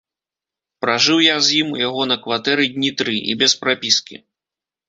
[0.85, 4.15] Пражыў я з ім, у яго на кватэры, дні тры, і без прапіскі.